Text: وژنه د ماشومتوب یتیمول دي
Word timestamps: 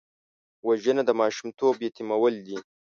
وژنه 0.67 1.03
د 1.05 1.11
ماشومتوب 1.21 1.75
یتیمول 1.87 2.33
دي 2.45 2.57